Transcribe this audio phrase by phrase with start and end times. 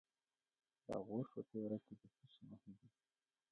[0.87, 2.89] د غور په تیوره کې د څه شي نښې دي؟